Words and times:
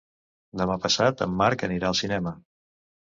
Demà 0.61 0.77
passat 0.85 1.23
en 1.27 1.35
Marc 1.43 1.67
anirà 1.69 1.91
al 1.91 1.99
cinema. 2.01 2.35